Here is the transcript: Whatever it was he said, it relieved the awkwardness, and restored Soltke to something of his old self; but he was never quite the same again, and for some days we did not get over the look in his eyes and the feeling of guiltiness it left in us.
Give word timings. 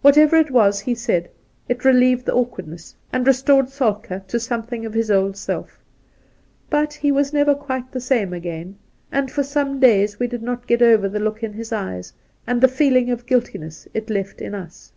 Whatever 0.00 0.36
it 0.36 0.50
was 0.50 0.80
he 0.80 0.94
said, 0.94 1.28
it 1.68 1.84
relieved 1.84 2.24
the 2.24 2.32
awkwardness, 2.32 2.94
and 3.12 3.26
restored 3.26 3.68
Soltke 3.68 4.26
to 4.28 4.40
something 4.40 4.86
of 4.86 4.94
his 4.94 5.10
old 5.10 5.36
self; 5.36 5.78
but 6.70 6.94
he 6.94 7.12
was 7.12 7.34
never 7.34 7.54
quite 7.54 7.92
the 7.92 8.00
same 8.00 8.32
again, 8.32 8.76
and 9.12 9.30
for 9.30 9.42
some 9.42 9.80
days 9.80 10.18
we 10.18 10.26
did 10.26 10.42
not 10.42 10.66
get 10.66 10.80
over 10.80 11.06
the 11.06 11.20
look 11.20 11.42
in 11.42 11.52
his 11.52 11.70
eyes 11.70 12.14
and 12.46 12.62
the 12.62 12.66
feeling 12.66 13.10
of 13.10 13.26
guiltiness 13.26 13.86
it 13.92 14.08
left 14.08 14.40
in 14.40 14.54
us. 14.54 14.90